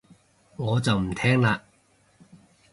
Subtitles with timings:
[0.55, 1.61] 我就唔聽喇